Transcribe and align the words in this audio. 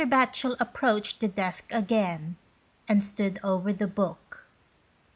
Batchel 0.03 0.57
approached 0.59 1.19
the 1.19 1.27
desk 1.27 1.71
again 1.71 2.35
and 2.87 3.03
stood 3.03 3.37
over 3.43 3.71
the 3.71 3.85
book. 3.85 4.47